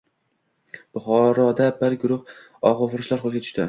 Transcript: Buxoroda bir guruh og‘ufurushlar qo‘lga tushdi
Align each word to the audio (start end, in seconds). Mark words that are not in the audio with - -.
Buxoroda 0.99 1.71
bir 1.85 2.01
guruh 2.07 2.35
og‘ufurushlar 2.75 3.27
qo‘lga 3.29 3.49
tushdi 3.49 3.59